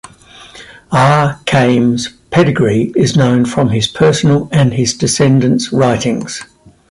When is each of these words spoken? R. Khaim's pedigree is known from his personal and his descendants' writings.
R. 0.91 1.39
Khaim's 1.45 2.09
pedigree 2.31 2.91
is 2.95 3.15
known 3.15 3.45
from 3.45 3.69
his 3.69 3.85
personal 3.87 4.49
and 4.51 4.73
his 4.73 4.95
descendants' 4.95 5.71
writings. 5.71 6.43